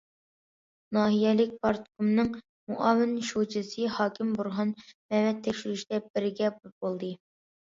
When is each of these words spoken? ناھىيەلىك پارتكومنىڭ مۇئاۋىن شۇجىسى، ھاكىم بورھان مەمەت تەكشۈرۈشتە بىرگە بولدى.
ناھىيەلىك 0.95 1.51
پارتكومنىڭ 1.65 2.31
مۇئاۋىن 2.71 3.13
شۇجىسى، 3.27 3.85
ھاكىم 3.99 4.33
بورھان 4.39 4.73
مەمەت 4.87 5.45
تەكشۈرۈشتە 5.49 6.01
بىرگە 6.09 6.51
بولدى. 6.59 7.13